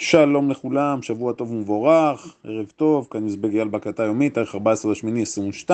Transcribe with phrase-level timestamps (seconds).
[0.00, 5.70] שלום לכולם, שבוע טוב ומבורך, ערב טוב, כאן מזבג אייל בהקלטה יומית, תאריך 14.8.22.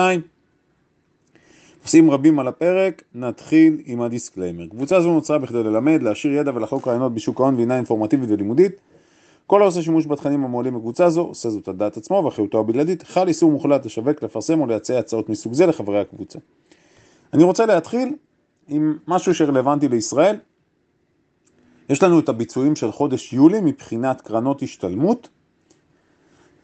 [1.83, 4.67] נושאים רבים על הפרק, נתחיל עם ה disclaimer.
[4.67, 8.71] קבוצה זו נוצרה בכדי ללמד, להשאיר ידע ולחלוק רעיונות בשוק ההון והינה אינפורמטיבית ולימודית.
[9.47, 13.27] כל העושה שימוש בתכנים המועלים בקבוצה זו, עושה זאת על דעת עצמו ואחריותו הבלעדית, חל
[13.27, 16.39] איסור מוחלט לשווק, לפרסם או לייצא הצעות מסוג זה לחברי הקבוצה.
[17.33, 18.15] אני רוצה להתחיל
[18.67, 20.35] עם משהו שרלוונטי לישראל,
[21.89, 25.29] יש לנו את הביצועים של חודש יולי מבחינת קרנות השתלמות,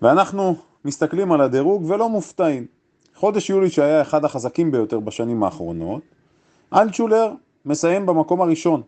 [0.01, 2.65] ואנחנו מסתכלים על הדירוג ולא מופתעים.
[3.15, 6.01] חודש יולי שהיה אחד החזקים ביותר בשנים האחרונות,
[6.73, 7.31] אלטשולר
[7.65, 8.81] מסיים במקום הראשון.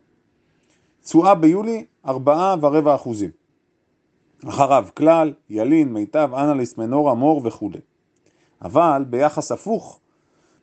[1.04, 3.30] תשואה ביולי ארבעה ורבע אחוזים.
[4.50, 7.70] אחריו כלל, ילין, מיטב, אנליסט, מנורה, מור וכו'.
[8.62, 10.00] אבל ביחס הפוך,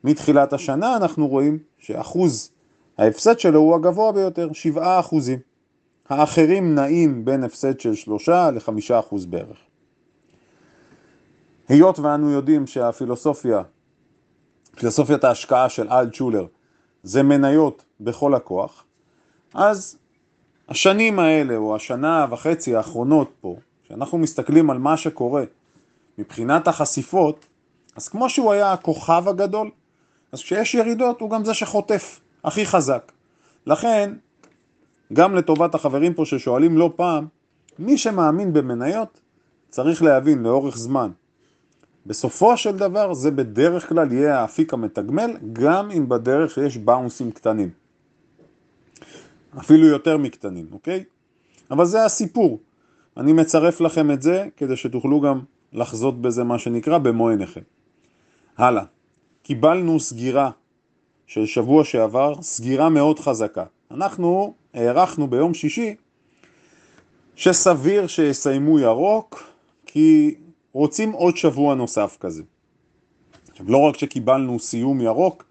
[0.03, 2.51] מתחילת השנה אנחנו רואים שאחוז
[2.97, 5.39] ההפסד שלו הוא הגבוה ביותר, שבעה אחוזים.
[6.11, 9.57] האחרים נעים בין הפסד של שלושה לחמישה אחוז בערך.
[11.69, 13.61] היות ואנו יודעים שהפילוסופיה,
[14.75, 16.45] פילוסופיית ההשקעה של אלטשולר
[17.03, 18.83] זה מניות בכל הכוח,
[19.53, 19.97] אז
[20.69, 25.43] השנים האלה או השנה וחצי האחרונות פה, כשאנחנו מסתכלים על מה שקורה
[26.17, 27.45] מבחינת החשיפות,
[27.95, 29.71] אז כמו שהוא היה הכוכב הגדול,
[30.31, 33.11] אז כשיש ירידות הוא גם זה שחוטף הכי חזק.
[33.65, 34.13] לכן
[35.13, 37.27] גם לטובת החברים פה ששואלים לא פעם,
[37.79, 39.19] מי שמאמין במניות
[39.69, 41.11] צריך להבין לאורך זמן.
[42.05, 47.69] בסופו של דבר זה בדרך כלל יהיה האפיק המתגמל, גם אם בדרך שיש באונסים קטנים.
[49.59, 51.03] אפילו יותר מקטנים, אוקיי?
[51.71, 52.59] אבל זה הסיפור.
[53.17, 55.39] אני מצרף לכם את זה כדי שתוכלו גם
[55.73, 57.61] לחזות בזה מה שנקרא במו עיניכם.
[58.57, 58.83] הלאה,
[59.43, 60.51] קיבלנו סגירה
[61.27, 63.63] של שבוע שעבר, סגירה מאוד חזקה.
[63.91, 65.95] אנחנו הערכנו ביום שישי
[67.35, 69.43] שסביר שיסיימו ירוק,
[69.85, 70.35] כי
[70.73, 72.43] רוצים עוד שבוע נוסף כזה.
[73.51, 75.45] עכשיו, לא רק שקיבלנו סיום ירוק,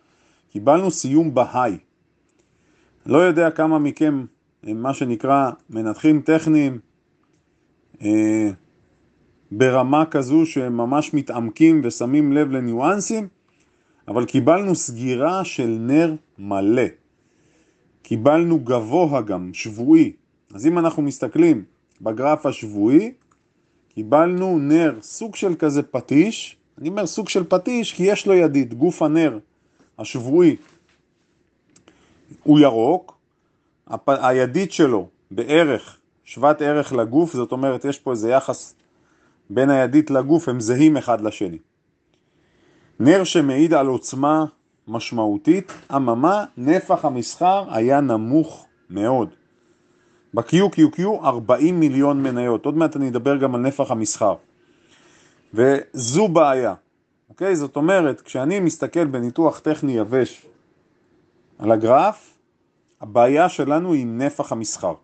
[0.53, 1.79] קיבלנו סיום בהיי.
[3.07, 4.25] לא יודע כמה מכם
[4.63, 6.79] הם מה שנקרא מנתחים טכניים
[8.03, 8.51] אה,
[9.51, 13.29] ברמה כזו שהם ממש מתעמקים ושמים לב לניואנסים,
[14.09, 17.00] אבל קיבלנו סגירה של נר מלא.
[18.03, 20.13] קיבלנו גבוה גם, שבועי.
[20.55, 21.65] אז אם אנחנו מסתכלים
[22.01, 23.13] בגרף השבועי,
[23.89, 28.75] קיבלנו נר, סוג של כזה פטיש, אני אומר סוג של פטיש כי יש לו ידיד,
[28.75, 29.39] גוף הנר
[29.99, 30.57] השבועי
[32.43, 33.19] הוא ירוק,
[33.87, 34.09] הפ...
[34.09, 38.75] הידיד שלו בערך, שוות ערך לגוף, זאת אומרת יש פה איזה יחס
[39.51, 41.59] בין הידית לגוף, הם זהים אחד לשני.
[43.01, 44.45] נר שמעיד על עוצמה
[44.91, 49.29] משמעותית, אממה, נפח המסחר היה נמוך מאוד.
[50.35, 54.35] ב-QQQ 40 מיליון מניות, עוד מעט אני אדבר גם על נפח המסחר.
[55.55, 56.75] וזו בעיה,
[57.29, 57.57] אוקיי?
[57.57, 60.47] זאת אומרת, כשאני מסתכל בניתוח טכני יבש
[61.59, 62.35] על הגרף,
[63.01, 64.95] הבעיה שלנו היא נפח המסחר.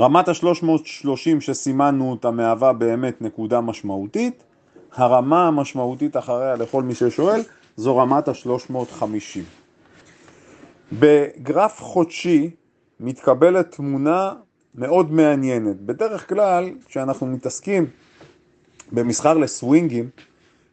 [0.00, 4.44] רמת ה-330 שסימנו אותה מהווה באמת נקודה משמעותית,
[4.92, 7.40] הרמה המשמעותית אחריה לכל מי ששואל
[7.76, 9.40] זו רמת ה-350.
[10.92, 12.50] בגרף חודשי
[13.00, 14.32] מתקבלת תמונה
[14.74, 15.80] מאוד מעניינת.
[15.80, 17.86] בדרך כלל, כשאנחנו מתעסקים
[18.92, 20.08] במסחר לסווינגים,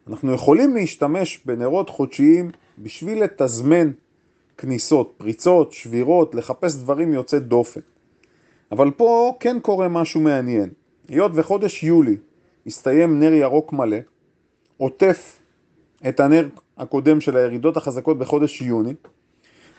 [0.08, 3.90] אנחנו יכולים להשתמש בנרות חודשיים בשביל לתזמן
[4.58, 7.80] כניסות, פריצות, שבירות, לחפש דברים יוצא דופן.
[8.72, 10.70] אבל פה כן קורה משהו מעניין.
[11.08, 12.16] היות וחודש יולי
[12.66, 13.96] הסתיים נר ירוק מלא,
[14.76, 15.38] עוטף
[16.08, 16.48] את הנר
[16.82, 18.94] הקודם של הירידות החזקות בחודש יוני,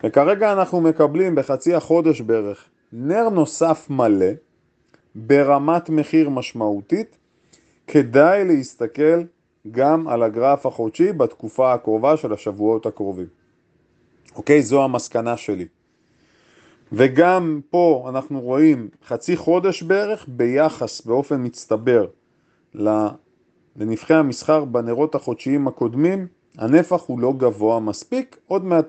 [0.03, 4.31] וכרגע אנחנו מקבלים בחצי החודש בערך נר נוסף מלא
[5.16, 7.18] ברמת מחיר משמעותית,
[7.88, 9.24] כדאי להסתכל
[9.72, 13.28] גם על הגרף החודשי בתקופה הקרובה של השבועות הקרובים.
[14.35, 14.62] אוקיי?
[14.62, 15.66] זו המסקנה שלי.
[16.91, 22.08] וגם פה אנחנו רואים חצי חודש בערך ביחס באופן מצטבר
[23.76, 26.28] לנבחי המסחר בנרות החודשיים הקודמים,
[26.58, 28.85] הנפח הוא לא גבוה מספיק, עוד מעט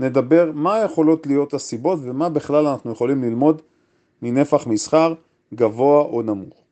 [0.00, 3.62] נדבר מה יכולות להיות הסיבות ומה בכלל אנחנו יכולים ללמוד
[4.22, 5.14] מנפח מסחר
[5.54, 6.62] גבוה או נמוך.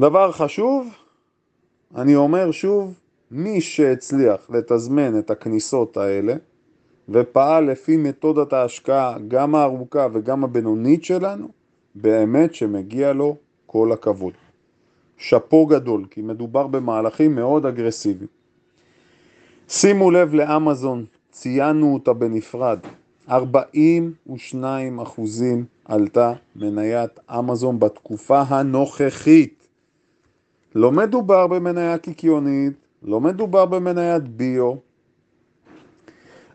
[0.00, 0.88] דבר חשוב,
[1.96, 2.94] אני אומר שוב,
[3.30, 6.34] מי שהצליח לתזמן את הכניסות האלה
[7.08, 11.48] ופעל לפי מתודת ההשקעה, גם הארוכה וגם הבינונית שלנו,
[11.94, 13.36] באמת שמגיע לו
[13.66, 14.32] כל הכבוד.
[15.16, 18.43] שאפו גדול, כי מדובר במהלכים מאוד אגרסיביים.
[19.68, 22.78] שימו לב לאמזון, ציינו אותה בנפרד.
[23.30, 29.66] 42 אחוזים עלתה מניית אמזון בתקופה הנוכחית.
[30.74, 32.72] לא מדובר במניה קיקיונית,
[33.02, 34.74] לא מדובר במניית ביו.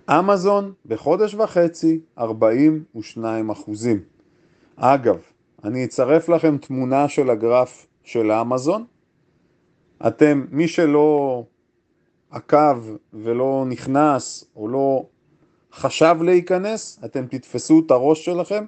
[0.09, 3.99] אמזון בחודש וחצי 42 אחוזים.
[4.75, 5.17] אגב,
[5.63, 8.85] אני אצרף לכם תמונה של הגרף של אמזון.
[10.07, 11.43] אתם, מי שלא
[12.31, 12.77] עקב
[13.13, 15.05] ולא נכנס או לא
[15.73, 18.65] חשב להיכנס, אתם תתפסו את הראש שלכם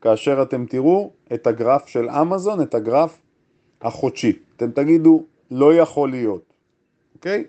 [0.00, 3.18] כאשר אתם תראו את הגרף של אמזון, את הגרף
[3.82, 4.38] החודשי.
[4.56, 6.42] אתם תגידו, לא יכול להיות,
[7.14, 7.44] אוקיי?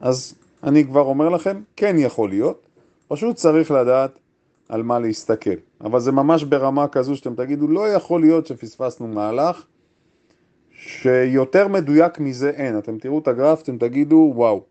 [0.00, 2.68] אז אני כבר אומר לכם, כן יכול להיות,
[3.08, 4.18] פשוט צריך לדעת
[4.68, 5.50] על מה להסתכל.
[5.80, 9.64] אבל זה ממש ברמה כזו שאתם תגידו, לא יכול להיות שפספסנו מהלך,
[10.72, 12.78] שיותר מדויק מזה אין.
[12.78, 14.62] אתם תראו את הגרף, אתם תגידו, וואו.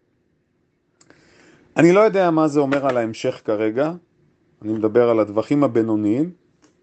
[1.77, 3.91] אני לא יודע מה זה אומר על ההמשך כרגע,
[4.61, 6.31] אני מדבר על הטווחים הבינוניים.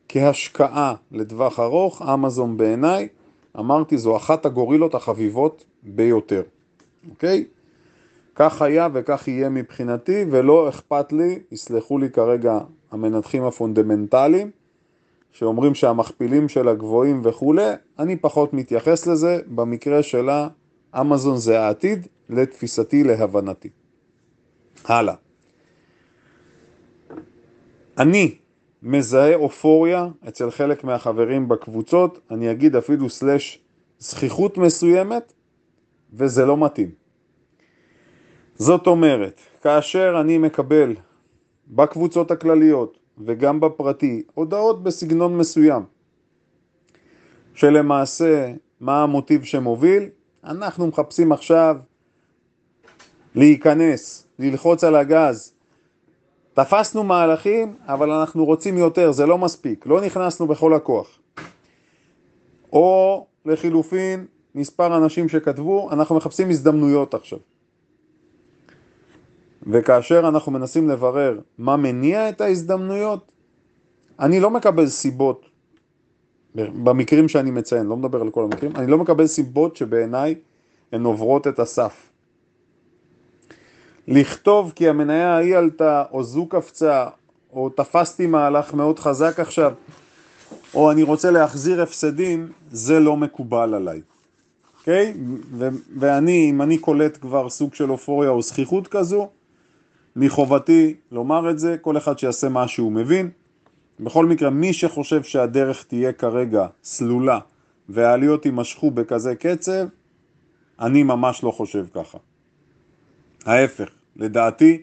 [0.08, 3.08] כהשקעה לטווח ארוך, אמזון בעיניי,
[3.58, 6.42] אמרתי, זו אחת הגורילות החביבות ביותר,
[7.10, 7.44] אוקיי?
[8.34, 12.58] כך היה וכך יהיה מבחינתי, ולא אכפת לי, יסלחו לי כרגע
[12.90, 14.50] המנתחים הפונדמנטליים,
[15.32, 20.48] שאומרים שהמכפילים של הגבוהים וכולי, אני פחות מתייחס לזה, במקרה שלה
[21.00, 23.68] אמזון זה העתיד, לתפיסתי, להבנתי.
[24.90, 25.14] הלאה.
[27.98, 28.34] אני
[28.82, 33.60] מזהה אופוריה אצל חלק מהחברים בקבוצות, אני אגיד אפילו סלש
[33.98, 35.32] זכיחות מסוימת,
[36.12, 36.90] וזה לא מתאים.
[38.54, 40.94] זאת אומרת, כאשר אני מקבל
[41.68, 45.82] בקבוצות הכלליות וגם בפרטי הודעות בסגנון מסוים,
[47.54, 50.08] שלמעשה מה המוטיב שמוביל,
[50.44, 51.76] אנחנו מחפשים עכשיו
[53.34, 55.52] להיכנס, ללחוץ על הגז.
[56.54, 61.18] תפסנו מהלכים, אבל אנחנו רוצים יותר, זה לא מספיק, לא נכנסנו בכל הכוח.
[62.72, 67.38] או לחילופין, מספר אנשים שכתבו, אנחנו מחפשים הזדמנויות עכשיו.
[69.66, 73.32] וכאשר אנחנו מנסים לברר מה מניע את ההזדמנויות,
[74.20, 75.46] אני לא מקבל סיבות,
[76.54, 80.34] במקרים שאני מציין, לא מדבר על כל המקרים, אני לא מקבל סיבות שבעיניי
[80.92, 82.10] הן עוברות את הסף.
[84.08, 87.06] לכתוב כי המניה ההיא עלתה, או זו קפצה,
[87.52, 89.72] או תפסתי מהלך מאוד חזק עכשיו,
[90.74, 94.00] או אני רוצה להחזיר הפסדים, זה לא מקובל עליי.
[94.78, 95.14] אוקיי?
[95.14, 95.64] Okay?
[95.98, 99.28] ואני, אם אני קולט כבר סוג של אופוריה או זכיחות כזו,
[100.16, 103.30] מחובתי לומר את זה, כל אחד שיעשה מה שהוא מבין.
[104.00, 107.38] בכל מקרה, מי שחושב שהדרך תהיה כרגע סלולה
[107.88, 109.86] והעליות יימשכו בכזה קצב,
[110.80, 112.18] אני ממש לא חושב ככה.
[113.44, 114.82] ההפך, לדעתי,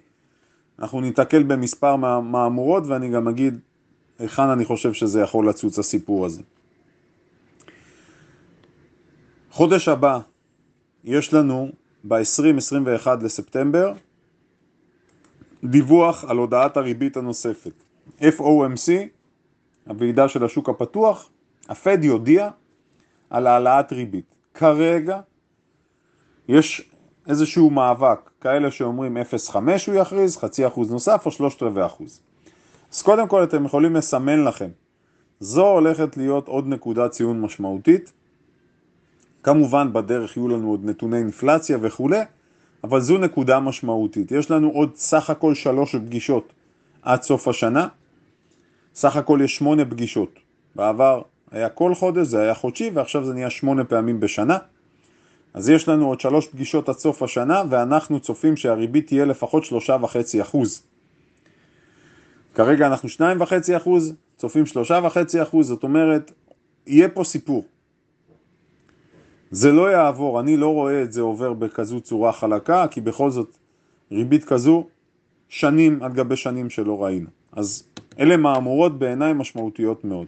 [0.80, 3.60] אנחנו ניתקל במספר מהמורות ואני גם אגיד
[4.20, 6.42] היכן אני חושב שזה יכול לצוץ הסיפור הזה.
[9.52, 10.20] חודש הבא
[11.04, 11.72] יש לנו
[12.04, 13.94] ב-20-21 לספטמבר
[15.64, 17.72] דיווח על הודעת הריבית הנוספת.
[18.22, 18.92] FOMC,
[19.88, 21.30] הוועידה של השוק הפתוח,
[21.70, 22.50] הפד יודיע
[23.30, 24.36] על העלאת ריבית.
[24.54, 25.20] כרגע
[26.48, 26.91] יש
[27.28, 29.56] איזשהו מאבק, כאלה שאומרים 0.5
[29.88, 32.22] הוא יכריז, חצי אחוז נוסף או שלושת רבעי אחוז.
[32.94, 34.70] אז קודם כל אתם יכולים לסמן לכם,
[35.40, 38.12] זו הולכת להיות עוד נקודת ציון משמעותית.
[39.44, 42.22] כמובן בדרך יהיו לנו עוד נתוני אינפלציה וכולי,
[42.84, 44.32] אבל זו נקודה משמעותית.
[44.32, 46.54] יש לנו עוד סך הכל שלוש פגישות
[47.02, 47.88] עד סוף השנה.
[48.96, 50.40] סך הכל יש שמונה פגישות.
[50.76, 54.58] בעבר היה כל חודש, זה היה חודשי, ועכשיו זה נהיה שמונה פעמים בשנה.
[55.54, 59.98] אז יש לנו עוד שלוש פגישות עד סוף השנה, ואנחנו צופים שהריבית תהיה לפחות שלושה
[60.02, 60.84] וחצי אחוז.
[62.56, 66.32] כרגע אנחנו שניים וחצי אחוז, צופים שלושה וחצי אחוז, זאת אומרת,
[66.88, 67.66] יהיה פה סיפור.
[69.52, 73.58] זה לא יעבור, אני לא רואה את זה עובר בכזו צורה חלקה, כי בכל זאת
[74.12, 74.88] ריבית כזו
[75.50, 77.30] שנים על גבי שנים שלא ראינו.
[77.52, 77.84] אז
[78.20, 80.28] אלה מהמורות בעיניי משמעותיות מאוד.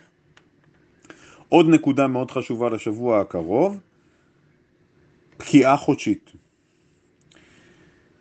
[1.50, 3.78] עוד נקודה מאוד חשובה לשבוע הקרוב,
[5.38, 6.32] פקיעה חודשית.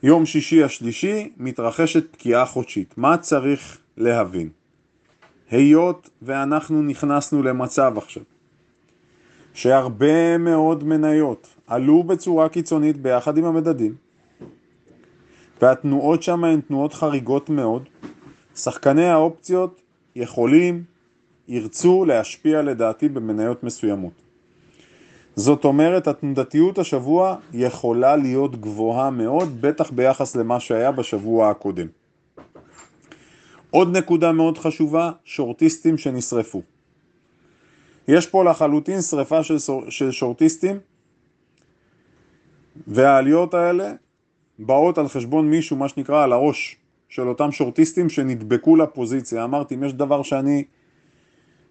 [0.03, 2.95] יום שישי השלישי מתרחשת פקיעה חודשית.
[2.97, 4.49] מה צריך להבין?
[5.51, 8.23] היות ואנחנו נכנסנו למצב עכשיו
[9.55, 13.95] שהרבה מאוד מניות עלו בצורה קיצונית ביחד עם המדדים,
[15.63, 17.89] והתנועות שם הן תנועות חריגות מאוד.
[18.57, 19.83] שחקני האופציות
[20.17, 20.85] יכולים,
[21.49, 24.22] ירצו להשפיע לדעתי במניות מסוימות.
[25.37, 31.87] זאת אומרת, התנודתיות השבוע יכולה להיות גבוהה מאוד, בטח ביחס למה שהיה בשבוע הקודם.
[33.71, 36.63] עוד נקודה מאוד חשובה, שורטיסטים שנשרפו.
[38.09, 39.57] יש פה לחלוטין שריפה של,
[39.89, 40.79] של שורטיסטים,
[42.87, 43.93] והעליות האלה
[44.59, 46.77] באות על חשבון מישהו, מה שנקרא, על הראש
[47.09, 49.45] של אותם שורטיסטים שנדבקו לפוזיציה.
[49.45, 50.65] אמרתי, אם יש דבר שאני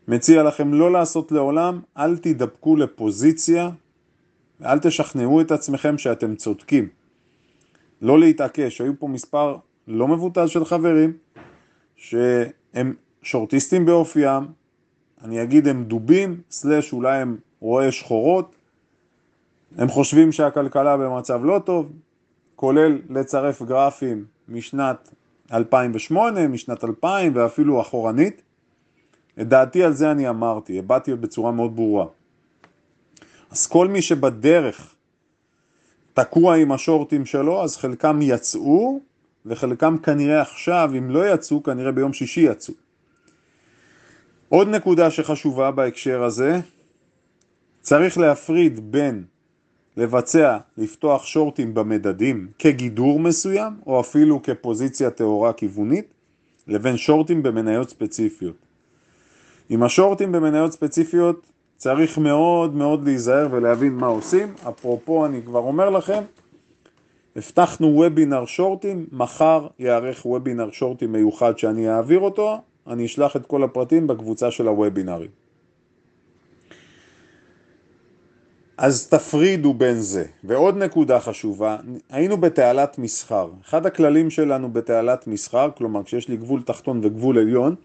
[0.08, 3.70] מציע לכם לא לעשות לעולם, אל תדבקו לפוזיציה,
[4.66, 6.88] אל תשכנעו את עצמכם שאתם צודקים.
[8.02, 11.14] לא להתעקש, היו פה מספר לא מבוטל של חברים
[11.96, 14.44] שהם שורטיסטים באופיים,
[15.24, 18.56] אני אגיד הם דובים, סלש אולי הם רואי שחורות,
[19.78, 21.92] הם חושבים שהכלכלה במצב לא טוב,
[22.56, 25.10] כולל לצרף גרפים משנת
[25.54, 28.42] 2008, משנת 2000 ואפילו אחורנית.
[29.42, 32.06] את דעתי על זה אני אמרתי, הבעתי בצורה מאוד ברורה.
[33.52, 34.96] אז כל מי שבדרך
[36.14, 39.00] תקוע עם השורטים שלו, אז חלקם יצאו,
[39.46, 42.74] וחלקם כנראה עכשיו, אם לא יצאו, כנראה ביום שישי יצאו.
[44.50, 46.60] עוד נקודה שחשובה בהקשר הזה,
[47.82, 49.24] צריך להפריד בין
[49.98, 56.14] לבצע, לפתוח שורטים במדדים כגידור מסוים, או אפילו כפוזיציה טהורה כיוונית,
[56.68, 58.71] לבין שורטים במניות ספציפיות.
[59.74, 61.46] עם השורטים במניות ספציפיות
[61.78, 64.54] צריך מאוד מאוד להיזהר ולהבין מה עושים.
[64.70, 66.24] אפרופו, אני כבר אומר לכם,
[67.36, 73.64] הבטחנו וובינר שורטים, מחר יערך וובינר שורטים מיוחד שאני אעביר אותו, אני אשלח את כל
[73.64, 75.30] הפרטים בקבוצה של הוובינרים.
[78.78, 80.26] אז תפרידו בין זה.
[80.44, 81.78] ועוד נקודה חשובה,
[82.10, 83.50] היינו בתעלת מסחר.
[83.66, 87.76] אחד הכללים שלנו בתעלת מסחר, כלומר כשיש לי גבול תחתון וגבול עליון,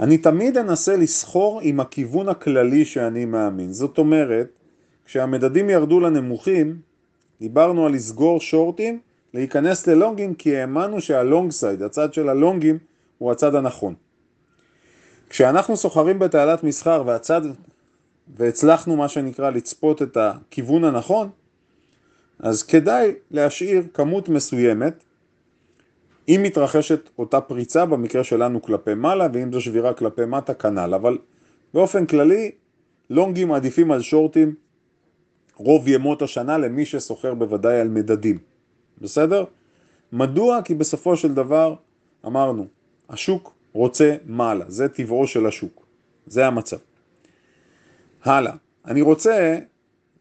[0.00, 3.72] אני תמיד אנסה לסחור עם הכיוון הכללי שאני מאמין.
[3.72, 4.48] זאת אומרת,
[5.04, 6.80] כשהמדדים ירדו לנמוכים,
[7.40, 9.00] דיברנו על לסגור שורטים,
[9.34, 12.78] להיכנס ללונגים, כי האמנו שהלונג סייד, הצד של הלונגים,
[13.18, 13.94] הוא הצד הנכון.
[15.30, 17.42] כשאנחנו סוחרים בתעלת מסחר והצד,
[18.36, 21.30] והצלחנו מה שנקרא לצפות את הכיוון הנכון,
[22.38, 25.04] אז כדאי להשאיר כמות מסוימת
[26.30, 31.18] אם מתרחשת אותה פריצה במקרה שלנו כלפי מעלה ואם זו שבירה כלפי מטה כנ"ל, אבל
[31.74, 32.50] באופן כללי
[33.10, 34.54] לונגים עדיפים על שורטים
[35.56, 38.38] רוב ימות השנה למי שסוחר בוודאי על מדדים,
[38.98, 39.44] בסדר?
[40.12, 40.62] מדוע?
[40.62, 41.74] כי בסופו של דבר
[42.26, 42.66] אמרנו,
[43.08, 45.86] השוק רוצה מעלה, זה טבעו של השוק,
[46.26, 46.76] זה המצב.
[48.22, 48.52] הלאה,
[48.84, 49.58] אני רוצה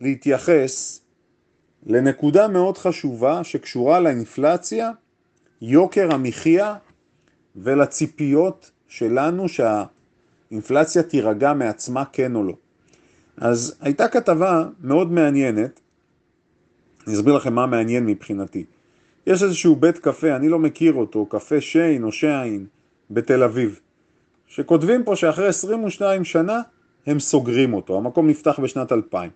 [0.01, 1.01] להתייחס
[1.85, 4.91] לנקודה מאוד חשובה שקשורה לאינפלציה
[5.61, 6.75] יוקר המחיה
[7.55, 12.53] ולציפיות שלנו שהאינפלציה תירגע מעצמה כן או לא.
[13.37, 15.79] אז הייתה כתבה מאוד מעניינת,
[17.07, 18.65] אני אסביר לכם מה מעניין מבחינתי.
[19.27, 22.65] יש איזשהו בית קפה, אני לא מכיר אותו, קפה שיין או שיין
[23.11, 23.79] בתל אביב,
[24.47, 26.61] שכותבים פה שאחרי 22 שנה
[27.07, 29.31] הם סוגרים אותו, המקום נפתח בשנת 2000.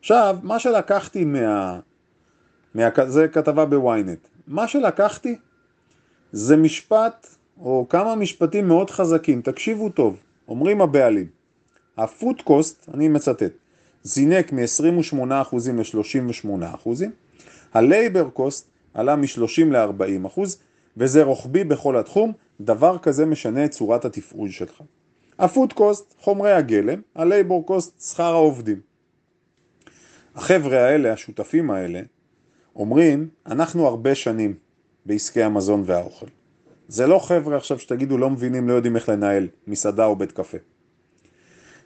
[0.00, 1.80] עכשיו, מה שלקחתי מה...
[2.74, 2.88] מה...
[3.06, 4.28] זה כתבה בוויינט.
[4.46, 5.36] מה שלקחתי
[6.32, 7.26] זה משפט
[7.60, 10.16] או כמה משפטים מאוד חזקים, תקשיבו טוב,
[10.48, 11.26] אומרים הבעלים,
[11.96, 13.52] ה food cost, אני מצטט,
[14.02, 15.16] זינק מ-28%
[15.72, 16.88] ל-38%,
[17.74, 20.40] ה labor cost עלה מ-30 ל-40%
[20.96, 24.82] וזה רוחבי בכל התחום, דבר כזה משנה את צורת התפעול שלך.
[25.38, 28.80] ה food cost, חומרי הגלם, ה labor cost, שכר העובדים.
[30.34, 32.00] החבר'ה האלה, השותפים האלה,
[32.76, 34.54] אומרים, אנחנו הרבה שנים
[35.06, 36.26] בעסקי המזון והאוכל.
[36.88, 40.58] זה לא חבר'ה עכשיו שתגידו לא מבינים, לא יודעים איך לנהל מסעדה או בית קפה.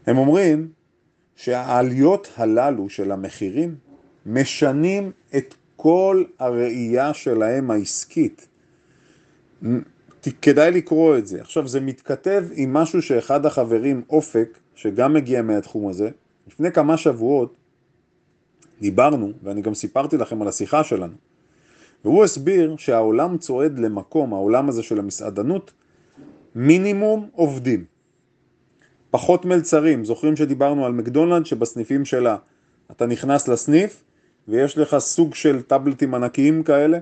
[0.07, 0.69] הם אומרים
[1.37, 3.75] שהעליות הללו של המחירים
[4.27, 8.49] משנים את כל הראייה שלהם העסקית.
[10.43, 11.41] כדאי לקרוא את זה.
[11.41, 16.11] עכשיו זה מתכתב עם משהו שאחד החברים, אופק, שגם מגיע מהתחום הזה,
[16.47, 17.55] לפני כמה שבועות
[18.81, 21.15] דיברנו, ואני גם סיפרתי לכם על השיחה שלנו,
[22.05, 25.73] והוא הסביר שהעולם צועד למקום, העולם הזה של המסעדנות,
[26.55, 27.85] מינימום עובדים.
[29.11, 32.37] פחות מלצרים, זוכרים שדיברנו על מקדונלד שבסניפים שלה
[32.91, 34.05] אתה נכנס לסניף
[34.49, 36.99] ויש לך סוג של טאבלטים ענקיים כאלה?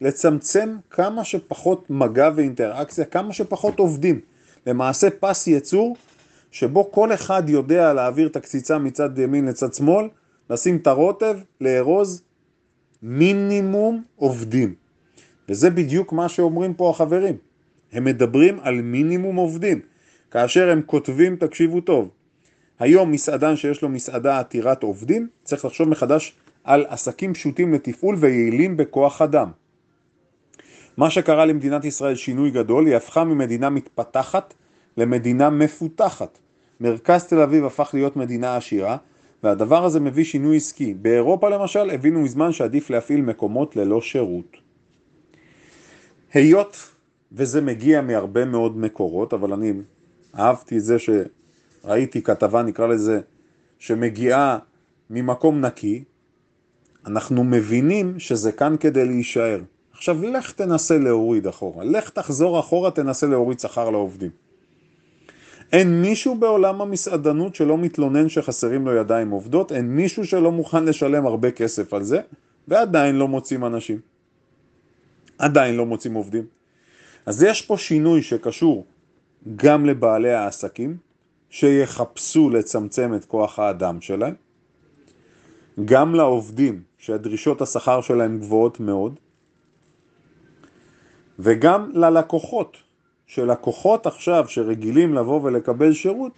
[0.00, 4.20] לצמצם כמה שפחות מגע ואינטראקציה, כמה שפחות עובדים.
[4.66, 5.96] למעשה פס יצור
[6.50, 10.08] שבו כל אחד יודע להעביר את הקציצה מצד ימין לצד שמאל,
[10.50, 12.22] לשים את הרוטב, לארוז,
[13.02, 14.74] מינימום עובדים.
[15.48, 17.36] וזה בדיוק מה שאומרים פה החברים.
[17.92, 19.80] הם מדברים על מינימום עובדים.
[20.30, 22.08] כאשר הם כותבים, תקשיבו טוב,
[22.78, 26.34] היום מסעדן שיש לו מסעדה עתירת עובדים, צריך לחשוב מחדש
[26.64, 29.50] על עסקים פשוטים לתפעול ויעילים בכוח אדם.
[30.96, 34.54] מה שקרה למדינת ישראל שינוי גדול, היא הפכה ממדינה מתפתחת
[34.96, 36.38] למדינה מפותחת.
[36.80, 38.96] מרכז תל אביב הפך להיות מדינה עשירה,
[39.46, 40.94] והדבר הזה מביא שינוי עסקי.
[40.94, 44.56] באירופה למשל הבינו מזמן שעדיף להפעיל מקומות ללא שירות.
[46.32, 46.76] היות
[47.32, 49.72] וזה מגיע מהרבה מאוד מקורות, אבל אני
[50.38, 53.20] אהבתי את זה שראיתי כתבה, נקרא לזה,
[53.78, 54.58] שמגיעה
[55.10, 56.04] ממקום נקי,
[57.06, 59.60] אנחנו מבינים שזה כאן כדי להישאר.
[59.92, 64.30] עכשיו לך תנסה להוריד אחורה, לך תחזור אחורה, תנסה להוריד שכר לעובדים.
[65.72, 71.26] אין מישהו בעולם המסעדנות שלא מתלונן שחסרים לו ידיים עובדות, אין מישהו שלא מוכן לשלם
[71.26, 72.20] הרבה כסף על זה,
[72.68, 74.00] ועדיין לא מוצאים אנשים.
[75.38, 76.46] עדיין לא מוצאים עובדים.
[77.26, 78.86] אז יש פה שינוי שקשור
[79.56, 80.96] גם לבעלי העסקים,
[81.50, 84.34] שיחפשו לצמצם את כוח האדם שלהם,
[85.84, 89.18] גם לעובדים שהדרישות השכר שלהם גבוהות מאוד,
[91.38, 92.76] וגם ללקוחות,
[93.26, 96.32] שלקוחות עכשיו שרגילים לבוא ולקבל שירות,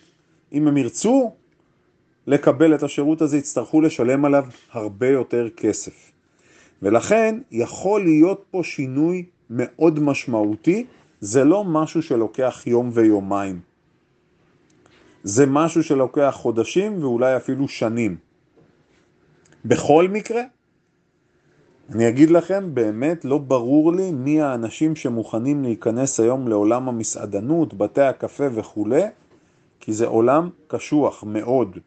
[0.52, 1.32] אם הם ירצו
[2.26, 6.12] לקבל את השירות הזה, יצטרכו לשלם עליו הרבה יותר כסף.
[6.82, 10.86] ולכן יכול להיות פה שינוי מאוד משמעותי,
[11.20, 13.60] זה לא משהו שלוקח יום ויומיים.
[15.22, 18.16] זה משהו שלוקח חודשים ואולי אפילו שנים.
[19.64, 20.42] בכל מקרה,
[21.94, 28.02] אני אגיד לכם, באמת לא ברור לי מי האנשים שמוכנים להיכנס היום לעולם המסעדנות, בתי
[28.02, 29.02] הקפה וכולי,
[29.80, 31.78] כי זה עולם קשוח מאוד.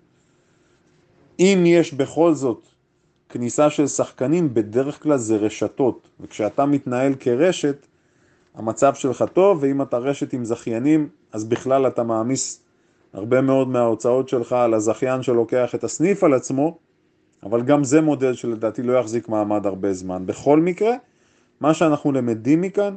[1.39, 2.67] אם יש בכל זאת
[3.29, 7.87] כניסה של שחקנים, בדרך כלל זה רשתות, וכשאתה מתנהל כרשת,
[8.55, 12.61] המצב שלך טוב, ואם אתה רשת עם זכיינים, אז בכלל אתה מעמיס
[13.13, 16.77] הרבה מאוד מההוצאות שלך על הזכיין שלוקח את הסניף על עצמו,
[17.43, 20.25] אבל גם זה מודל שלדעתי לא יחזיק מעמד הרבה זמן.
[20.25, 20.95] בכל מקרה,
[21.61, 22.95] מה שאנחנו למדים מכאן,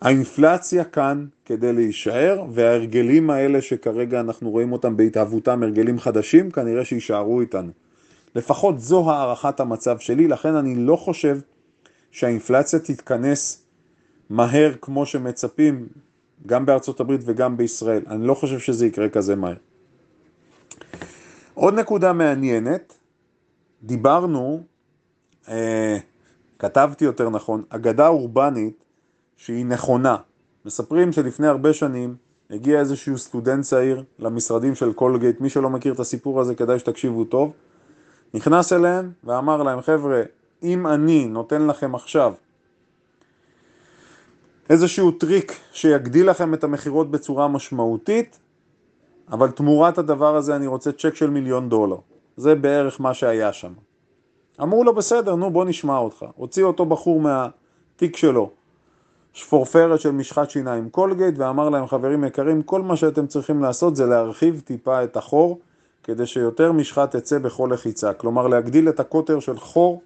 [0.00, 7.40] האינפלציה כאן כדי להישאר, וההרגלים האלה שכרגע אנחנו רואים אותם בהתהוותם, הרגלים חדשים, כנראה שיישארו
[7.40, 7.70] איתנו.
[8.34, 11.38] לפחות זו הערכת המצב שלי, לכן אני לא חושב
[12.10, 13.62] שהאינפלציה תתכנס
[14.30, 15.86] מהר כמו שמצפים,
[16.46, 18.02] גם בארצות הברית וגם בישראל.
[18.06, 19.54] אני לא חושב שזה יקרה כזה מהר.
[21.54, 22.94] עוד נקודה מעניינת,
[23.82, 24.62] דיברנו,
[25.48, 25.98] אה,
[26.58, 28.84] כתבתי יותר נכון, אגדה אורבנית
[29.36, 30.16] שהיא נכונה.
[30.64, 32.16] מספרים שלפני הרבה שנים
[32.50, 37.24] הגיע איזשהו סטודנט צעיר למשרדים של קולגייט, מי שלא מכיר את הסיפור הזה כדאי שתקשיבו
[37.24, 37.52] טוב,
[38.34, 40.22] נכנס אליהם ואמר להם, חבר'ה,
[40.62, 42.34] אם אני נותן לכם עכשיו
[44.70, 48.38] איזשהו טריק שיגדיל לכם את המחירות בצורה משמעותית,
[49.32, 51.96] אבל תמורת הדבר הזה אני רוצה צ'ק של מיליון דולר.
[52.36, 53.72] זה בערך מה שהיה שם.
[54.62, 56.26] אמרו לו, בסדר, נו בוא נשמע אותך.
[56.36, 58.50] הוציא אותו בחור מהתיק שלו,
[59.32, 64.06] שפורפרת של משחת שיניים קולגייט, ואמר להם, חברים יקרים, כל מה שאתם צריכים לעשות זה
[64.06, 65.58] להרחיב טיפה את החור,
[66.02, 68.12] כדי שיותר משחת תצא בכל לחיצה.
[68.12, 70.02] כלומר, להגדיל את הקוטר של חור,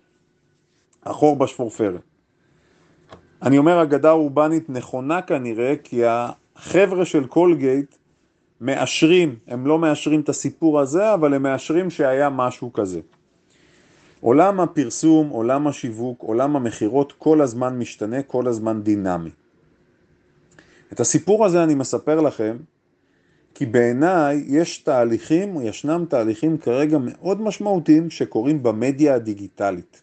[1.03, 2.01] החור בשפורפרת.
[3.43, 7.97] אני אומר אגדה אורבנית נכונה כנראה, כי החבר'ה של קולגייט
[8.61, 13.01] מאשרים, הם לא מאשרים את הסיפור הזה, אבל הם מאשרים שהיה משהו כזה.
[14.21, 19.31] עולם הפרסום, עולם השיווק, עולם המכירות כל הזמן משתנה, כל הזמן דינמי.
[20.93, 22.57] את הסיפור הזה אני מספר לכם
[23.55, 30.03] כי בעיניי יש תהליכים, ישנם תהליכים כרגע מאוד משמעותיים שקורים במדיה הדיגיטלית.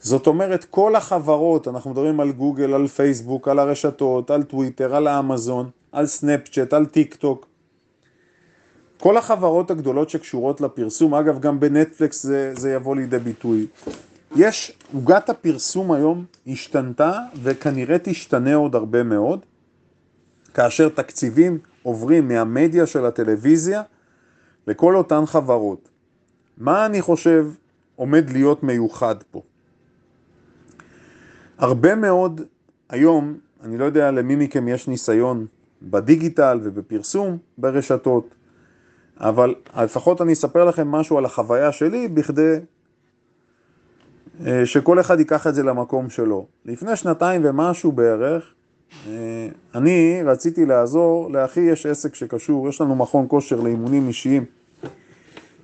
[0.00, 5.08] זאת אומרת, כל החברות, אנחנו מדברים על גוגל, על פייסבוק, על הרשתות, על טוויטר, על
[5.08, 7.46] אמזון, על סנאפצ'אט, על טיק טוק.
[8.98, 13.66] כל החברות הגדולות שקשורות לפרסום, אגב גם בנטפליקס זה, זה יבוא לידי ביטוי.
[14.36, 19.40] יש, עוגת הפרסום היום השתנתה וכנראה תשתנה עוד הרבה מאוד,
[20.54, 23.82] כאשר תקציבים עוברים מהמדיה של הטלוויזיה
[24.66, 25.88] לכל אותן חברות.
[26.58, 27.46] מה אני חושב
[27.96, 29.42] עומד להיות מיוחד פה?
[31.58, 32.40] הרבה מאוד
[32.88, 35.46] היום, אני לא יודע למי מכם יש ניסיון
[35.90, 38.34] בדיגיטל ובפרסום ברשתות,
[39.20, 42.56] אבל לפחות אני אספר לכם משהו על החוויה שלי בכדי
[44.46, 46.46] אה, שכל אחד ייקח את זה למקום שלו.
[46.64, 48.54] לפני שנתיים ומשהו בערך,
[49.08, 54.44] אה, אני רציתי לעזור, לאחי יש עסק שקשור, יש לנו מכון כושר לאימונים אישיים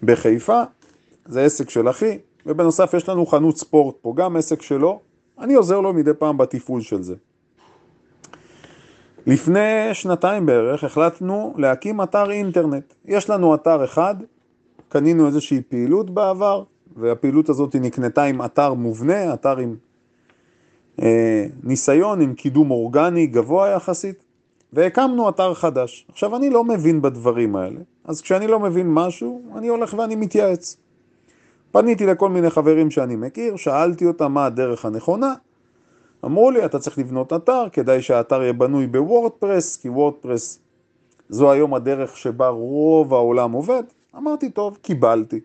[0.02, 0.62] בחיפה,
[1.26, 5.00] זה עסק של אחי, ובנוסף יש לנו חנות ספורט פה, גם עסק שלו,
[5.38, 7.14] אני עוזר לו מדי פעם בתפעול של זה.
[9.26, 12.94] לפני שנתיים בערך החלטנו להקים אתר אינטרנט.
[13.04, 14.14] יש לנו אתר אחד,
[14.88, 16.62] קנינו איזושהי פעילות בעבר,
[16.96, 19.76] והפעילות הזאת נקנתה עם אתר מובנה, אתר עם
[21.02, 24.22] אה, ניסיון עם קידום אורגני גבוה יחסית,
[24.72, 26.06] והקמנו אתר חדש.
[26.12, 30.76] עכשיו, אני לא מבין בדברים האלה, אז כשאני לא מבין משהו, אני הולך ואני מתייעץ.
[31.72, 35.34] פניתי לכל מיני חברים שאני מכיר, שאלתי אותם מה הדרך הנכונה,
[36.24, 40.58] אמרו לי, אתה צריך לבנות אתר, כדאי שהאתר יהיה בנוי בוורדפרס, כי וורדפרס
[41.28, 43.82] זו היום הדרך שבה רוב העולם עובד.
[44.16, 45.40] אמרתי, טוב, קיבלתי.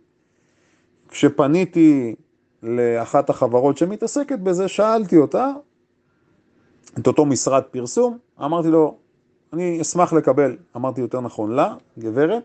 [1.09, 2.15] כשפניתי
[2.63, 5.51] לאחת החברות שמתעסקת בזה, שאלתי אותה,
[6.99, 8.97] את אותו משרד פרסום, אמרתי לו,
[9.53, 12.43] אני אשמח לקבל, אמרתי יותר נכון לה, גברת,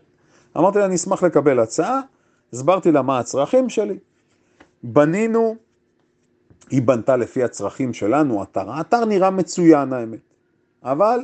[0.57, 2.01] אמרתי לה, אני אשמח לקבל הצעה,
[2.53, 3.97] הסברתי לה מה הצרכים שלי,
[4.83, 5.55] בנינו,
[6.71, 10.19] היא בנתה לפי הצרכים שלנו אתר, האתר נראה מצוין האמת,
[10.83, 11.19] אבל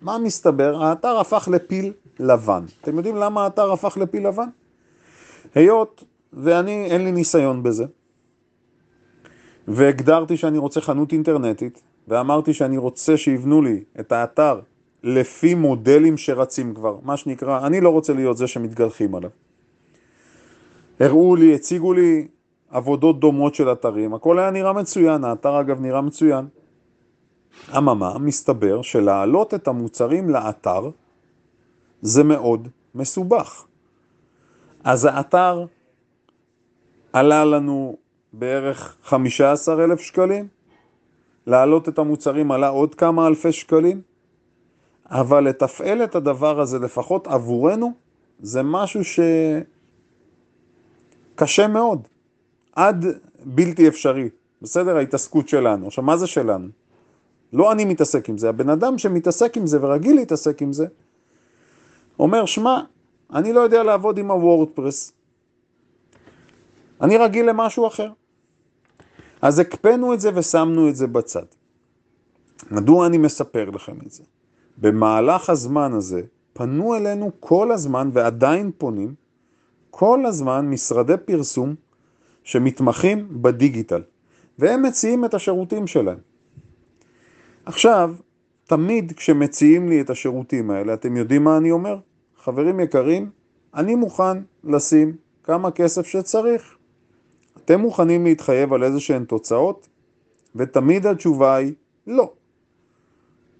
[0.00, 0.82] מה מסתבר?
[0.82, 2.64] האתר הפך לפיל לבן.
[2.80, 4.48] אתם יודעים למה האתר הפך לפיל לבן?
[5.54, 7.84] היות ואני, אין לי ניסיון בזה,
[9.68, 14.60] והגדרתי שאני רוצה חנות אינטרנטית, ואמרתי שאני רוצה שיבנו לי את האתר
[15.02, 19.30] לפי מודלים שרצים כבר, מה שנקרא, אני לא רוצה להיות זה שמתגלחים עליו.
[21.00, 22.28] הראו לי, הציגו לי
[22.70, 26.48] עבודות דומות של אתרים, הכל היה נראה מצוין, האתר אגב נראה מצוין.
[27.76, 30.90] אממה, מסתבר שלהעלות את המוצרים לאתר
[32.02, 33.64] זה מאוד מסובך.
[34.84, 35.66] אז האתר
[37.12, 37.96] עלה לנו
[38.32, 40.48] בערך 15 אלף שקלים,
[41.46, 44.02] להעלות את המוצרים עלה עוד כמה אלפי שקלים,
[45.10, 47.92] אבל לתפעל את הדבר הזה, לפחות עבורנו,
[48.40, 49.00] זה משהו
[51.34, 52.08] שקשה מאוד,
[52.76, 53.04] עד
[53.44, 54.28] בלתי אפשרי,
[54.62, 54.96] בסדר?
[54.96, 55.86] ההתעסקות שלנו.
[55.86, 56.68] עכשיו, מה זה שלנו?
[57.52, 60.86] לא אני מתעסק עם זה, הבן אדם שמתעסק עם זה ורגיל להתעסק עם זה,
[62.18, 62.80] אומר, שמע,
[63.34, 65.12] אני לא יודע לעבוד עם הוורדפרס,
[67.00, 68.12] אני רגיל למשהו אחר.
[69.42, 71.44] אז הקפאנו את זה ושמנו את זה בצד.
[72.70, 74.22] מדוע אני מספר לכם את זה?
[74.78, 79.14] במהלך הזמן הזה פנו אלינו כל הזמן ועדיין פונים
[79.90, 81.74] כל הזמן משרדי פרסום
[82.44, 84.02] שמתמחים בדיגיטל
[84.58, 86.18] והם מציעים את השירותים שלהם.
[87.66, 88.14] עכשיו,
[88.64, 91.98] תמיד כשמציעים לי את השירותים האלה, אתם יודעים מה אני אומר?
[92.38, 93.30] חברים יקרים,
[93.74, 95.12] אני מוכן לשים
[95.44, 96.76] כמה כסף שצריך.
[97.64, 99.88] אתם מוכנים להתחייב על איזה שהן תוצאות?
[100.56, 101.72] ותמיד התשובה היא
[102.06, 102.32] לא.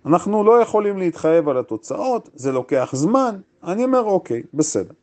[0.07, 4.95] אנחנו לא יכולים להתחייב על התוצאות, זה לוקח זמן, אני אומר אוקיי, בסדר.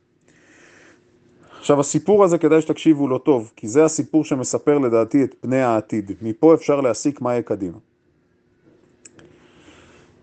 [1.59, 6.11] עכשיו הסיפור הזה כדאי שתקשיבו לו טוב, כי זה הסיפור שמספר לדעתי את פני העתיד.
[6.21, 7.77] מפה אפשר להסיק מה יהיה קדימה.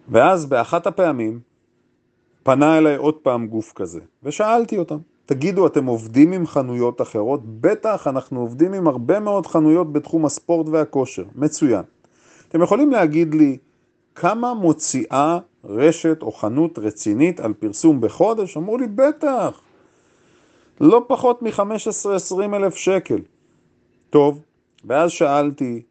[0.09, 1.40] ואז באחת הפעמים
[2.42, 7.40] פנה אליי עוד פעם גוף כזה, ושאלתי אותם, תגידו, אתם עובדים עם חנויות אחרות?
[7.61, 11.83] בטח, אנחנו עובדים עם הרבה מאוד חנויות בתחום הספורט והכושר, מצוין.
[12.49, 13.59] אתם יכולים להגיד לי
[14.14, 18.57] כמה מוציאה רשת או חנות רצינית על פרסום בחודש?
[18.57, 19.61] אמרו לי, בטח,
[20.80, 23.18] לא פחות מ-15-20 אלף שקל.
[24.10, 24.42] טוב,
[24.84, 25.82] ואז שאלתי,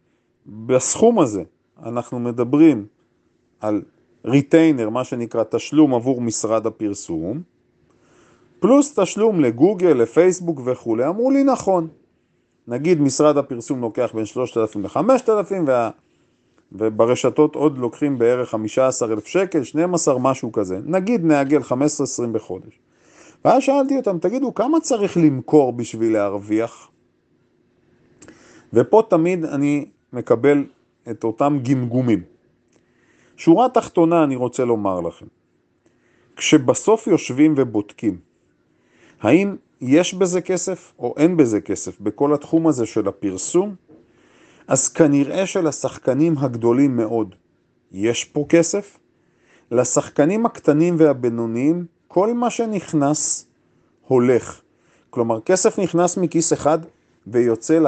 [0.46, 1.44] בסכום הזה
[1.84, 2.86] אנחנו מדברים
[3.60, 3.82] על
[4.26, 7.42] ריטיינר, מה שנקרא תשלום עבור משרד הפרסום,
[8.60, 11.08] פלוס תשלום לגוגל, לפייסבוק וכולי.
[11.08, 11.88] אמרו לי נכון.
[12.68, 15.90] נגיד משרד הפרסום לוקח בין 3,000 ל-5,000 וה...
[16.72, 20.80] וברשתות עוד לוקחים בערך 15,000 שקל, 12, משהו כזה.
[20.86, 21.74] נגיד נעגל 15-20
[22.32, 22.80] בחודש.
[23.46, 26.90] ואז שאלתי אותם, תגידו, כמה צריך למכור בשביל להרוויח?
[28.74, 30.66] ופה תמיד אני מקבל
[31.12, 32.24] את אותם גמגומים.
[33.38, 35.26] שורה תחתונה אני רוצה לומר לכם,
[36.36, 38.18] כשבסוף יושבים ובודקים,
[39.22, 43.76] האם יש בזה כסף או אין בזה כסף בכל התחום הזה של הפרסום,
[44.68, 47.36] אז כנראה שלשחקנים הגדולים מאוד
[47.92, 48.98] יש פה כסף,
[49.72, 53.46] לשחקנים הקטנים והבינוניים כל מה שנכנס
[54.08, 54.62] הולך.
[55.10, 56.80] כלומר, כסף נכנס מכיס אחד
[57.28, 57.80] ויוצא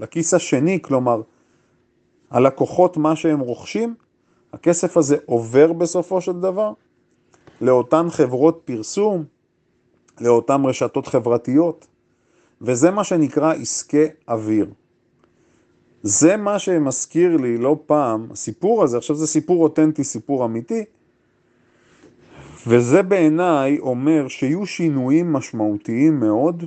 [0.00, 1.22] לכיס השני, כלומר,
[2.30, 3.94] הלקוחות, מה שהם רוכשים,
[4.52, 6.72] הכסף הזה עובר בסופו של דבר
[7.60, 9.24] לאותן חברות פרסום,
[10.20, 11.86] לאותן רשתות חברתיות,
[12.60, 14.66] וזה מה שנקרא עסקי אוויר.
[16.02, 20.84] זה מה שמזכיר לי לא פעם, הסיפור הזה, עכשיו זה סיפור אותנטי, סיפור אמיתי,
[22.68, 26.64] וזה בעיניי אומר שיהיו שינויים משמעותיים מאוד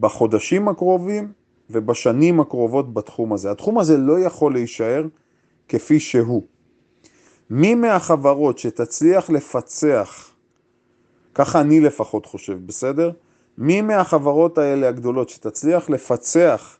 [0.00, 1.32] בחודשים הקרובים
[1.70, 3.50] ובשנים הקרובות בתחום הזה.
[3.50, 5.06] התחום הזה לא יכול להישאר
[5.68, 6.42] כפי שהוא.
[7.50, 10.30] מי מהחברות שתצליח לפצח,
[11.34, 13.10] ככה אני לפחות חושב, בסדר?
[13.58, 16.78] מי מהחברות האלה הגדולות שתצליח לפצח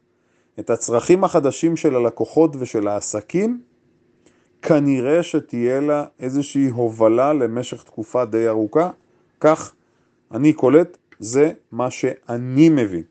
[0.59, 3.61] את הצרכים החדשים של הלקוחות ושל העסקים,
[4.63, 8.91] כנראה שתהיה לה איזושהי הובלה למשך תקופה די ארוכה.
[9.41, 9.73] כך
[10.33, 13.03] אני קולט, זה מה שאני מבין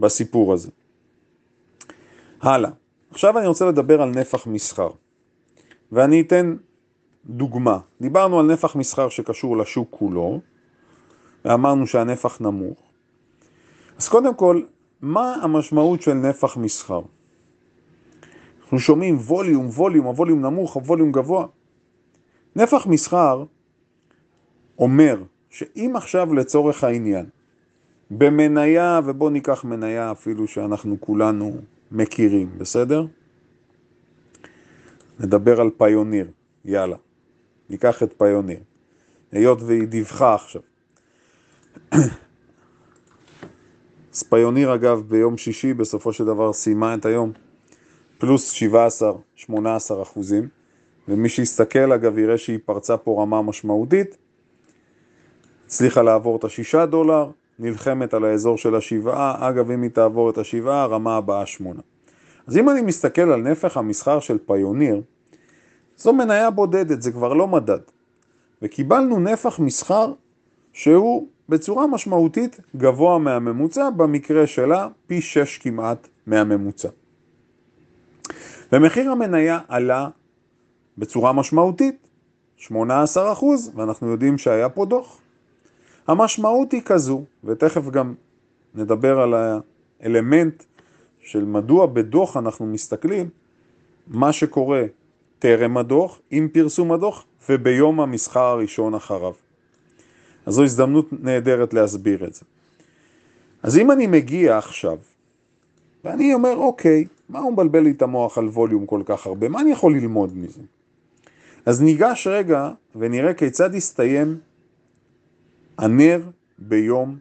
[0.00, 0.70] בסיפור הזה.
[2.40, 2.70] הלאה.
[3.10, 4.90] עכשיו אני רוצה לדבר על נפח מסחר,
[5.92, 6.56] ואני אתן
[7.26, 7.78] דוגמה.
[8.00, 10.40] דיברנו על נפח מסחר שקשור לשוק כולו,
[11.44, 12.78] ואמרנו שהנפח נמוך.
[13.98, 14.62] אז קודם כל,
[15.00, 17.00] מה המשמעות של נפח מסחר?
[18.68, 21.46] אנחנו שומעים ווליום, ווליום, הווליום נמוך, הווליום גבוה.
[22.56, 23.44] נפח מסחר
[24.78, 27.26] אומר שאם עכשיו לצורך העניין,
[28.10, 31.56] במניה, ובואו ניקח מניה אפילו שאנחנו כולנו
[31.92, 33.06] מכירים, בסדר?
[35.20, 36.30] נדבר על פיוניר,
[36.64, 36.96] יאללה,
[37.70, 38.60] ניקח את פיוניר,
[39.32, 40.62] היות והיא דיווחה עכשיו.
[44.14, 47.32] אז פיוניר אגב ביום שישי בסופו של דבר סיימה את היום
[48.18, 48.62] פלוס
[49.48, 49.48] 17-18
[50.02, 50.48] אחוזים,
[51.08, 54.16] ומי שיסתכל אגב יראה שהיא פרצה פה רמה משמעותית,
[55.66, 60.38] הצליחה לעבור את השישה דולר, נלחמת על האזור של השבעה, אגב אם היא תעבור את
[60.38, 61.80] השבעה, הרמה הבאה שמונה.
[62.46, 65.02] אז אם אני מסתכל על נפח המסחר של פיוניר,
[65.96, 67.80] זו מניה בודדת, זה כבר לא מדד.
[68.62, 70.12] וקיבלנו נפח מסחר
[70.72, 76.88] שהוא בצורה משמעותית גבוה מהממוצע, במקרה שלה פי שש כמעט מהממוצע.
[78.72, 80.08] ומחיר המניה עלה
[80.98, 82.06] בצורה משמעותית,
[82.56, 85.20] 18 אחוז, ואנחנו יודעים שהיה פה דוח.
[86.06, 88.14] המשמעות היא כזו, ותכף גם
[88.74, 89.34] נדבר על
[90.00, 90.64] האלמנט
[91.20, 93.28] של מדוע בדוח אנחנו מסתכלים,
[94.06, 94.82] מה שקורה
[95.38, 99.32] טרם הדוח, עם פרסום הדוח, וביום המסחר הראשון אחריו.
[100.46, 102.44] אז זו הזדמנות נהדרת להסביר את זה.
[103.62, 104.98] אז אם אני מגיע עכשיו,
[106.04, 109.48] ואני אומר, אוקיי, מה הוא מבלבל לי את המוח על ווליום כל כך הרבה?
[109.48, 110.62] מה אני יכול ללמוד מזה?
[111.66, 114.38] אז ניגש רגע ונראה כיצד הסתיים
[115.78, 116.22] הנר
[116.58, 117.16] ביום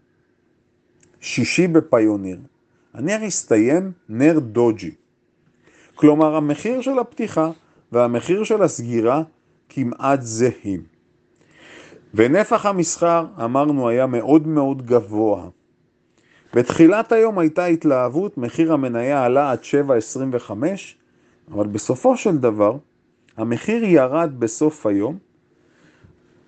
[1.20, 2.40] שישי בפיוניר.
[2.94, 4.92] הנר הסתיים נר דוג'י.
[5.96, 7.52] כלומר, המחיר של הפתיחה
[7.92, 9.24] והמחיר של הסגירה
[9.70, 10.84] כמעט זהים.
[12.14, 15.50] ונפח המסחר, אמרנו, היה מאוד מאוד גבוה.
[16.58, 19.60] בתחילת היום הייתה התלהבות, מחיר המניה עלה עד
[20.50, 20.52] 7.25,
[21.52, 22.78] אבל בסופו של דבר,
[23.38, 25.18] המחיר ירד בסוף היום,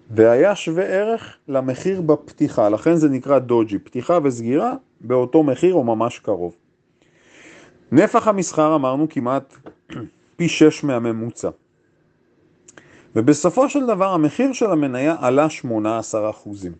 [0.09, 6.19] והיה שווה ערך למחיר בפתיחה, לכן זה נקרא דוג'י, פתיחה וסגירה באותו מחיר או ממש
[6.19, 6.55] קרוב.
[7.91, 9.53] נפח המסחר אמרנו כמעט
[10.37, 11.49] פי 6 מהממוצע.
[13.15, 16.73] ובסופו של דבר המחיר של המניה עלה 18 אחוזים.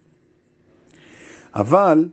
[1.56, 2.06] אבל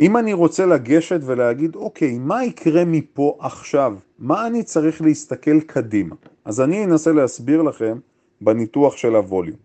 [0.00, 3.94] אם אני רוצה לגשת ולהגיד, אוקיי, מה יקרה מפה עכשיו?
[4.18, 6.14] מה אני צריך להסתכל קדימה?
[6.44, 7.98] אז אני אנסה להסביר לכם
[8.40, 9.56] בניתוח של הווליום.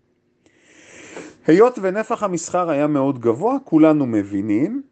[1.46, 4.82] היות ונפח המסחר היה מאוד גבוה, כולנו מבינים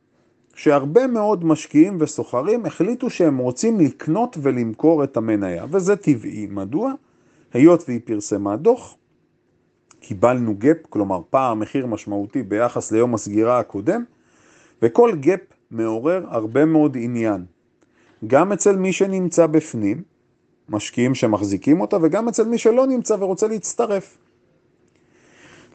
[0.55, 6.47] שהרבה מאוד משקיעים וסוחרים החליטו שהם רוצים לקנות ולמכור את המניה, וזה טבעי.
[6.51, 6.93] מדוע?
[7.53, 8.97] היות והיא פרסמה דוח,
[10.01, 14.05] קיבלנו גאפ, כלומר פער מחיר משמעותי ביחס ליום הסגירה הקודם,
[14.83, 15.41] וכל גאפ
[15.71, 17.45] מעורר הרבה מאוד עניין,
[18.27, 20.03] גם אצל מי שנמצא בפנים,
[20.69, 24.19] משקיעים שמחזיקים אותה, וגם אצל מי שלא נמצא ורוצה להצטרף.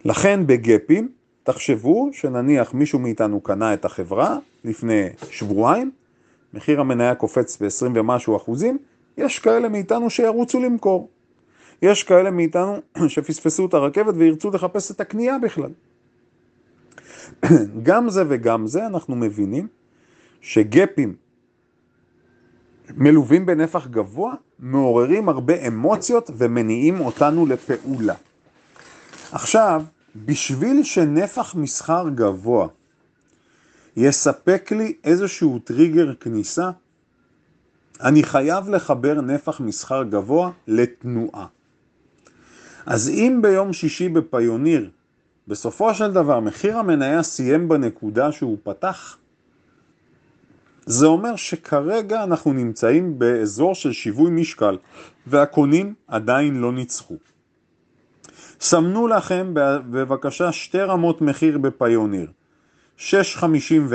[0.05, 1.11] לכן בגאפים,
[1.43, 5.91] תחשבו שנניח מישהו מאיתנו קנה את החברה לפני שבועיים,
[6.53, 8.77] מחיר המניה קופץ ב-20 ומשהו אחוזים,
[9.17, 11.09] יש כאלה מאיתנו שירוצו למכור.
[11.81, 15.71] יש כאלה מאיתנו שפספסו את הרכבת וירצו לחפש את הקנייה בכלל.
[17.83, 19.67] גם זה וגם זה אנחנו מבינים
[20.41, 21.15] שגפים
[22.95, 28.15] מלווים בנפח גבוה מעוררים הרבה אמוציות ומניעים אותנו לפעולה.
[29.31, 29.83] עכשיו,
[30.15, 32.67] בשביל שנפח מסחר גבוה
[33.97, 36.71] יספק לי איזשהו טריגר כניסה,
[38.01, 41.45] אני חייב לחבר נפח מסחר גבוה לתנועה.
[42.85, 44.89] אז אם ביום שישי בפיוניר,
[45.47, 49.17] בסופו של דבר מחיר המניה סיים בנקודה שהוא פתח,
[50.85, 54.77] זה אומר שכרגע אנחנו נמצאים באזור של שיווי משקל
[55.27, 57.15] והקונים עדיין לא ניצחו.
[58.59, 62.31] סמנו לכם בבקשה שתי רמות מחיר בפיוניר,
[62.97, 63.93] 6.54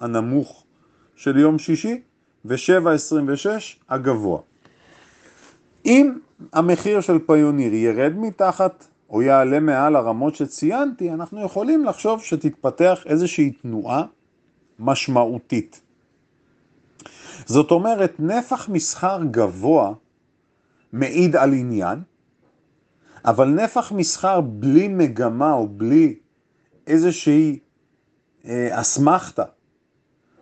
[0.00, 0.64] הנמוך
[1.16, 2.00] של יום שישי
[2.44, 3.48] ו-7.26
[3.88, 4.40] הגבוה.
[5.86, 6.12] אם
[6.52, 13.50] המחיר של פיוניר ירד מתחת או יעלה מעל הרמות שציינתי, אנחנו יכולים לחשוב שתתפתח איזושהי
[13.50, 14.04] תנועה
[14.78, 15.80] משמעותית.
[17.46, 19.92] זאת אומרת, נפח מסחר גבוה
[20.92, 22.02] מעיד על עניין,
[23.24, 26.14] אבל נפח מסחר בלי מגמה או בלי
[26.86, 27.58] איזושהי
[28.44, 29.44] אה, אסמכתה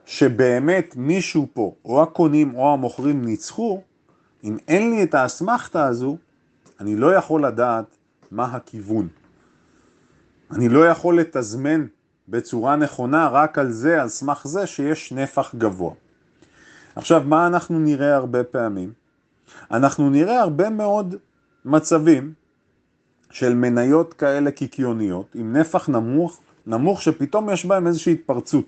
[0.07, 3.83] שבאמת מישהו פה, או הקונים או המוכרים ניצחו,
[4.45, 6.17] אם אין לי את האסמכתה הזו,
[6.81, 7.98] אני לא יכול לדעת
[8.31, 9.09] מה הכיוון.
[10.51, 11.87] אני לא יכול לתזמן
[12.29, 15.95] בצורה נכונה רק על זה, על סמך זה שיש נפח גבוה.
[16.97, 18.93] עכשיו, מה אנחנו נראה הרבה פעמים?
[19.71, 21.15] אנחנו נראה הרבה מאוד
[21.65, 22.33] מצבים
[23.31, 28.67] של מניות כאלה קיקיוניות, עם נפח נמוך, נמוך שפתאום יש בהם איזושהי התפרצות.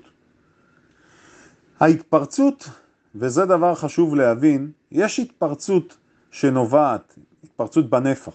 [1.81, 2.69] ההתפרצות,
[3.15, 5.97] וזה דבר חשוב להבין, יש התפרצות
[6.31, 8.33] שנובעת, התפרצות בנפח,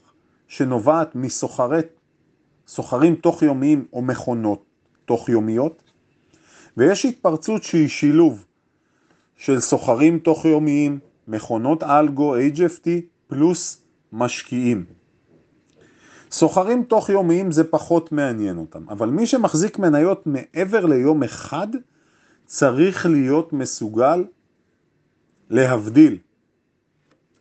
[0.48, 1.16] שנובעת
[2.68, 4.66] סוחרים תוך יומיים או מכונות
[5.06, 5.92] תוך יומיות,
[6.78, 8.46] ויש התפרצות שהיא שילוב
[9.36, 12.90] של סוחרים תוך יומיים, מכונות אלגו, HFT,
[13.28, 13.82] פלוס
[14.14, 14.86] משקיעים.
[16.32, 21.68] סוחרים תוך יומיים זה פחות מעניין אותם, אבל מי שמחזיק מניות מעבר ליום אחד,
[22.46, 24.26] צריך להיות מסוגל
[25.50, 26.18] להבדיל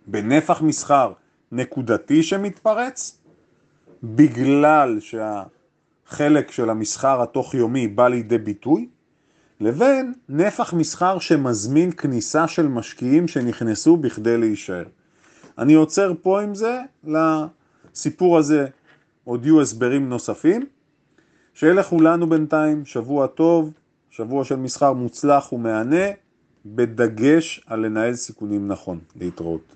[0.07, 1.13] בנפח מסחר
[1.53, 3.19] נקודתי שמתפרץ,
[4.03, 8.89] בגלל שהחלק של המסחר התוך יומי בא לידי ביטוי,
[9.61, 14.85] לבין נפח מסחר שמזמין כניסה של משקיעים שנכנסו בכדי להישאר.
[15.59, 18.67] אני עוצר פה עם זה, לסיפור הזה
[19.25, 20.67] עוד יהיו הסברים נוספים.
[21.55, 23.71] שיהיה לכולנו בינתיים שבוע טוב,
[24.11, 26.07] שבוע של מסחר מוצלח ומהנה,
[26.67, 28.99] בדגש על לנהל סיכונים נכון.
[29.17, 29.73] להתראות.